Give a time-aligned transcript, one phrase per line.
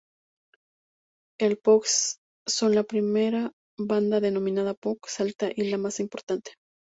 [1.39, 2.17] The Pogues
[2.47, 6.53] son la primera banda denominada punk celta y la más importante.